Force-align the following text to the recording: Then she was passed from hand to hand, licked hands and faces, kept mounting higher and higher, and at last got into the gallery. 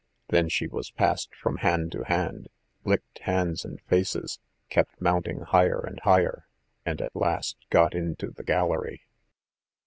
Then 0.29 0.49
she 0.49 0.65
was 0.65 0.89
passed 0.89 1.35
from 1.35 1.57
hand 1.57 1.91
to 1.91 2.01
hand, 2.01 2.47
licked 2.83 3.19
hands 3.19 3.63
and 3.63 3.79
faces, 3.83 4.39
kept 4.67 4.99
mounting 4.99 5.41
higher 5.41 5.79
and 5.85 5.99
higher, 5.99 6.47
and 6.83 6.99
at 7.03 7.15
last 7.15 7.55
got 7.69 7.93
into 7.93 8.31
the 8.31 8.41
gallery. 8.43 9.03